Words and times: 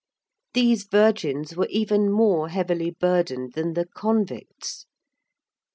These 0.55 0.85
virgins 0.85 1.55
were 1.55 1.67
even 1.69 2.11
more 2.11 2.49
heavily 2.49 2.89
burdened 2.89 3.53
than 3.53 3.73
the 3.73 3.85
convicts. 3.85 4.87